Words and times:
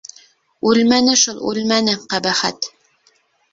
Үлмәне 0.69 1.13
шул, 1.25 1.37
үлмәне, 1.51 1.95
ҡәбәхәт! 2.17 2.73